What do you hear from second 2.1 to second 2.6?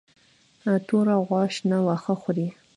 خوري.